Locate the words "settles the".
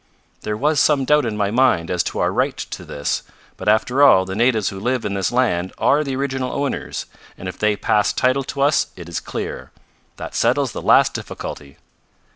10.33-10.81